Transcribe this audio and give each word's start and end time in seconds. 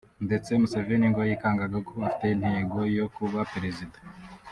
ndetse 0.25 0.49
Museveni 0.61 1.07
ngo 1.09 1.21
yikangaga 1.29 1.77
ko 1.87 1.93
afite 2.07 2.25
intego 2.35 2.77
yo 2.97 3.05
kuba 3.15 3.39
perezida 3.53 3.97